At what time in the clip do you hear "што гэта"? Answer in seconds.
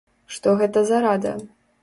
0.37-0.83